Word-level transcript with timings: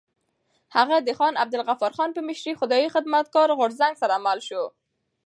هغه 0.75 0.95
د 1.01 1.09
خان 1.17 1.33
عبدالغفار 1.43 1.91
خان 1.97 2.09
په 2.15 2.21
مشرۍ 2.27 2.53
خدایي 2.59 2.87
خدمتګار 2.95 3.49
غورځنګ 3.59 3.93
سره 4.01 4.15
مل 4.25 4.39
شو. 4.47 4.63